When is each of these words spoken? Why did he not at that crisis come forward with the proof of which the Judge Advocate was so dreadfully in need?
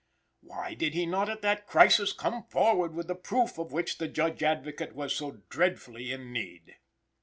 Why 0.39 0.73
did 0.73 0.95
he 0.95 1.05
not 1.05 1.29
at 1.29 1.43
that 1.43 1.67
crisis 1.67 2.11
come 2.11 2.41
forward 2.45 2.95
with 2.95 3.05
the 3.07 3.13
proof 3.13 3.59
of 3.59 3.71
which 3.71 3.99
the 3.99 4.07
Judge 4.07 4.41
Advocate 4.41 4.95
was 4.95 5.15
so 5.15 5.43
dreadfully 5.51 6.11
in 6.11 6.33
need? 6.33 6.77